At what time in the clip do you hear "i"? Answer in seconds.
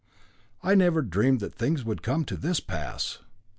0.63-0.73